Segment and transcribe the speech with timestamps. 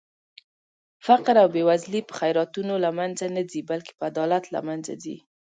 [1.05, 5.15] فقر او بې وزلي په خيراتونو لمنخه نه ځي بلکې په عدالت لمنځه ځي